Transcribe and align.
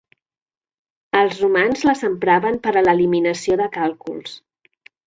Els 1.19 1.35
romans 1.43 1.85
les 1.91 2.03
empraven 2.09 2.59
per 2.65 2.75
a 2.75 2.85
l'eliminació 2.89 3.63
de 3.65 3.71
càlculs. 3.79 4.39